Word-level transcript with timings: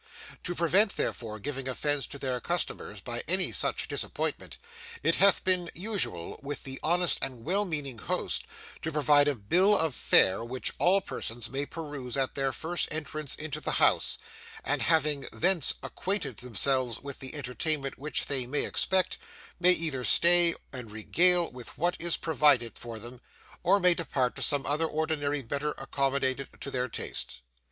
"To 0.45 0.55
prevent, 0.55 0.95
therefore, 0.95 1.37
giving 1.37 1.67
offence 1.67 2.07
to 2.07 2.17
their 2.17 2.39
customers 2.41 3.01
by 3.01 3.21
any 3.27 3.51
such 3.51 3.87
disappointment, 3.87 4.57
it 5.03 5.13
hath 5.17 5.43
been 5.43 5.69
usual 5.75 6.39
with 6.41 6.63
the 6.63 6.79
honest 6.81 7.19
and 7.21 7.43
well 7.45 7.65
meaning 7.65 7.99
host 7.99 8.45
to 8.81 8.91
provide 8.91 9.27
a 9.27 9.35
bill 9.35 9.77
of 9.77 9.93
fare, 9.93 10.43
which 10.43 10.73
all 10.79 11.01
persons 11.01 11.51
may 11.51 11.67
peruse 11.67 12.17
at 12.17 12.33
their 12.33 12.51
first 12.51 12.87
entrance 12.89 13.35
into 13.35 13.61
the 13.61 13.73
house; 13.73 14.17
and 14.63 14.81
having 14.81 15.27
thence 15.31 15.75
acquainted 15.83 16.37
themselves 16.37 16.99
with 16.99 17.19
the 17.19 17.35
entertainment 17.35 17.99
which 17.99 18.25
they 18.25 18.47
may 18.47 18.65
expect, 18.65 19.19
may 19.59 19.69
either 19.73 20.03
stay 20.03 20.55
and 20.73 20.89
regale 20.89 21.51
with 21.51 21.77
what 21.77 21.95
is 22.01 22.17
provided 22.17 22.75
for 22.75 22.97
them, 22.97 23.21
or 23.61 23.79
may 23.79 23.93
depart 23.93 24.35
to 24.35 24.41
some 24.41 24.65
other 24.65 24.87
ordinary 24.87 25.43
better 25.43 25.73
accommodated 25.77 26.49
to 26.59 26.71
their 26.71 26.89
taste." 26.89 27.41